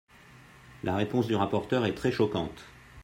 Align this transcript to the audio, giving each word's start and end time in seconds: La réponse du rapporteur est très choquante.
La 0.83 0.95
réponse 0.95 1.27
du 1.27 1.35
rapporteur 1.35 1.85
est 1.85 1.93
très 1.93 2.11
choquante. 2.11 2.65